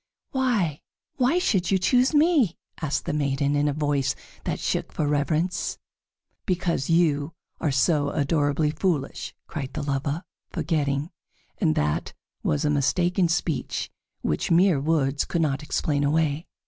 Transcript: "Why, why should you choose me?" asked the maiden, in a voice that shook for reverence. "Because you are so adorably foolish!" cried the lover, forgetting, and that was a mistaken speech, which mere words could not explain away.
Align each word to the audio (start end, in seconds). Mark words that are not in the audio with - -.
"Why, 0.31 0.81
why 1.17 1.37
should 1.37 1.69
you 1.69 1.77
choose 1.77 2.11
me?" 2.11 2.57
asked 2.81 3.05
the 3.05 3.13
maiden, 3.13 3.55
in 3.55 3.67
a 3.67 3.71
voice 3.71 4.15
that 4.45 4.59
shook 4.59 4.91
for 4.91 5.05
reverence. 5.07 5.77
"Because 6.47 6.89
you 6.89 7.33
are 7.59 7.69
so 7.69 8.09
adorably 8.11 8.71
foolish!" 8.71 9.35
cried 9.45 9.73
the 9.73 9.83
lover, 9.83 10.23
forgetting, 10.49 11.11
and 11.59 11.75
that 11.75 12.13
was 12.41 12.65
a 12.65 12.71
mistaken 12.71 13.27
speech, 13.27 13.91
which 14.23 14.49
mere 14.49 14.79
words 14.81 15.23
could 15.23 15.43
not 15.43 15.61
explain 15.61 16.03
away. 16.03 16.47